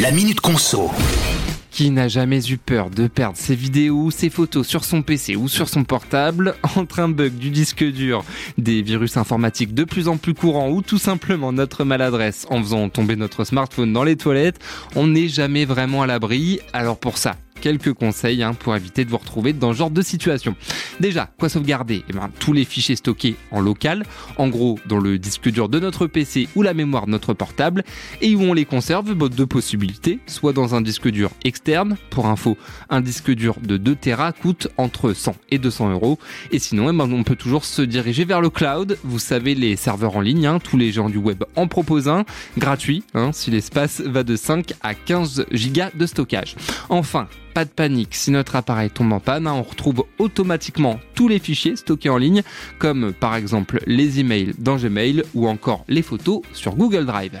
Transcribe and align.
La 0.00 0.12
Minute 0.12 0.40
Conso. 0.40 0.90
Qui 1.70 1.90
n'a 1.90 2.08
jamais 2.08 2.50
eu 2.50 2.56
peur 2.56 2.88
de 2.88 3.06
perdre 3.06 3.36
ses 3.36 3.54
vidéos 3.54 4.10
ses 4.10 4.30
photos 4.30 4.66
sur 4.66 4.82
son 4.82 5.02
PC 5.02 5.36
ou 5.36 5.46
sur 5.46 5.68
son 5.68 5.84
portable 5.84 6.54
entre 6.76 7.00
un 7.00 7.10
bug 7.10 7.34
du 7.34 7.50
disque 7.50 7.84
dur, 7.84 8.24
des 8.56 8.80
virus 8.80 9.18
informatiques 9.18 9.74
de 9.74 9.84
plus 9.84 10.08
en 10.08 10.16
plus 10.16 10.32
courants 10.32 10.70
ou 10.70 10.80
tout 10.80 10.96
simplement 10.96 11.52
notre 11.52 11.84
maladresse 11.84 12.46
en 12.48 12.62
faisant 12.62 12.88
tomber 12.88 13.14
notre 13.14 13.44
smartphone 13.44 13.92
dans 13.92 14.04
les 14.04 14.16
toilettes 14.16 14.58
On 14.96 15.06
n'est 15.06 15.28
jamais 15.28 15.66
vraiment 15.66 16.00
à 16.00 16.06
l'abri. 16.06 16.60
Alors 16.72 16.98
pour 16.98 17.18
ça, 17.18 17.36
quelques 17.60 17.92
conseils 17.92 18.42
hein, 18.42 18.54
pour 18.54 18.74
éviter 18.74 19.04
de 19.04 19.10
vous 19.10 19.18
retrouver 19.18 19.52
dans 19.52 19.72
ce 19.72 19.78
genre 19.78 19.90
de 19.90 20.02
situation. 20.02 20.56
Déjà, 20.98 21.30
quoi 21.38 21.48
sauvegarder? 21.48 22.04
Eh 22.08 22.12
ben, 22.12 22.30
Tous 22.40 22.52
les 22.52 22.64
fichiers 22.64 22.96
stockés 22.96 23.36
en 23.50 23.60
local, 23.60 24.04
en 24.38 24.48
gros 24.48 24.78
dans 24.86 24.98
le 24.98 25.18
disque 25.18 25.48
dur 25.50 25.68
de 25.68 25.78
notre 25.78 26.06
PC 26.06 26.48
ou 26.56 26.62
la 26.62 26.74
mémoire 26.74 27.06
de 27.06 27.12
notre 27.12 27.34
portable, 27.34 27.84
et 28.20 28.34
où 28.34 28.42
on 28.42 28.54
les 28.54 28.64
conserve, 28.64 29.14
deux 29.28 29.46
possibilités, 29.46 30.18
soit 30.26 30.52
dans 30.52 30.74
un 30.74 30.80
disque 30.80 31.08
dur 31.08 31.30
externe, 31.44 31.96
pour 32.10 32.26
info, 32.26 32.56
un 32.88 33.00
disque 33.00 33.30
dur 33.30 33.56
de 33.62 33.76
2 33.76 33.94
Tera 33.96 34.32
coûte 34.32 34.68
entre 34.76 35.12
100 35.12 35.36
et 35.50 35.58
200 35.58 35.92
euros, 35.92 36.18
et 36.50 36.58
sinon 36.58 36.90
eh 36.90 36.96
ben, 36.96 37.10
on 37.12 37.22
peut 37.22 37.36
toujours 37.36 37.64
se 37.64 37.82
diriger 37.82 38.24
vers 38.24 38.40
le 38.40 38.50
cloud, 38.50 38.98
vous 39.04 39.18
savez 39.18 39.54
les 39.54 39.76
serveurs 39.76 40.16
en 40.16 40.20
ligne, 40.20 40.46
hein, 40.46 40.58
tous 40.58 40.76
les 40.76 40.92
gens 40.92 41.08
du 41.08 41.18
web 41.18 41.44
en 41.56 41.66
proposent 41.68 42.08
un, 42.08 42.24
gratuit, 42.56 43.02
hein, 43.14 43.30
si 43.32 43.50
l'espace 43.50 44.00
va 44.00 44.22
de 44.22 44.36
5 44.36 44.72
à 44.82 44.94
15 44.94 45.46
gigas 45.52 45.90
de 45.94 46.06
stockage. 46.06 46.56
Enfin, 46.88 47.28
pas 47.52 47.64
de 47.64 47.70
panique, 47.70 48.14
si 48.14 48.30
notre 48.30 48.56
appareil 48.56 48.90
tombe 48.90 49.12
en 49.12 49.20
panne, 49.20 49.46
hein, 49.46 49.54
on 49.54 49.62
retrouve 49.62 50.04
automatiquement 50.18 51.00
tous 51.14 51.28
les 51.28 51.38
fichiers 51.38 51.76
stockés 51.76 52.08
en 52.08 52.16
ligne, 52.16 52.42
comme 52.78 53.12
par 53.12 53.34
exemple 53.34 53.80
les 53.86 54.20
emails 54.20 54.54
dans 54.58 54.76
Gmail 54.76 55.24
ou 55.34 55.48
encore 55.48 55.84
les 55.88 56.02
photos 56.02 56.42
sur 56.52 56.76
Google 56.76 57.06
Drive. 57.06 57.40